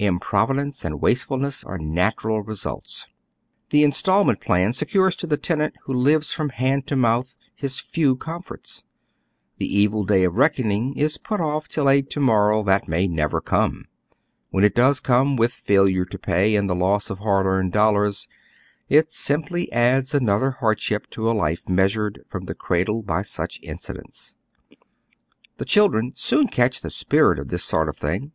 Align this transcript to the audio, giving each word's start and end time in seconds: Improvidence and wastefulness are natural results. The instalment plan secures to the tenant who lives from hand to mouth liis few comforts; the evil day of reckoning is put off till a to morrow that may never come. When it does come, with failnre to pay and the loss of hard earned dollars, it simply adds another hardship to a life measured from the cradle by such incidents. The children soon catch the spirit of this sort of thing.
Improvidence 0.00 0.84
and 0.84 1.00
wastefulness 1.00 1.62
are 1.62 1.78
natural 1.78 2.42
results. 2.42 3.06
The 3.70 3.84
instalment 3.84 4.40
plan 4.40 4.72
secures 4.72 5.14
to 5.14 5.28
the 5.28 5.36
tenant 5.36 5.76
who 5.84 5.92
lives 5.94 6.32
from 6.32 6.48
hand 6.48 6.88
to 6.88 6.96
mouth 6.96 7.36
liis 7.62 7.80
few 7.80 8.16
comforts; 8.16 8.82
the 9.58 9.78
evil 9.78 10.02
day 10.04 10.24
of 10.24 10.34
reckoning 10.34 10.96
is 10.96 11.18
put 11.18 11.40
off 11.40 11.68
till 11.68 11.88
a 11.88 12.02
to 12.02 12.18
morrow 12.18 12.64
that 12.64 12.88
may 12.88 13.06
never 13.06 13.40
come. 13.40 13.84
When 14.50 14.64
it 14.64 14.74
does 14.74 14.98
come, 14.98 15.36
with 15.36 15.52
failnre 15.52 16.04
to 16.10 16.18
pay 16.18 16.56
and 16.56 16.68
the 16.68 16.74
loss 16.74 17.08
of 17.08 17.20
hard 17.20 17.46
earned 17.46 17.70
dollars, 17.72 18.26
it 18.88 19.12
simply 19.12 19.70
adds 19.70 20.12
another 20.12 20.56
hardship 20.58 21.08
to 21.10 21.30
a 21.30 21.30
life 21.30 21.68
measured 21.68 22.24
from 22.28 22.46
the 22.46 22.56
cradle 22.56 23.04
by 23.04 23.22
such 23.22 23.60
incidents. 23.62 24.34
The 25.58 25.64
children 25.64 26.12
soon 26.16 26.48
catch 26.48 26.80
the 26.80 26.90
spirit 26.90 27.38
of 27.38 27.50
this 27.50 27.62
sort 27.62 27.88
of 27.88 27.96
thing. 27.96 28.32